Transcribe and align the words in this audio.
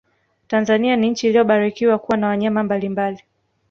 tanzania 0.47 0.95
ni 0.95 1.09
nchi 1.09 1.27
iliyobarikiwa 1.27 1.99
kuwa 1.99 2.17
na 2.17 2.27
wanyama 2.27 2.63
mbalimbali 2.63 3.23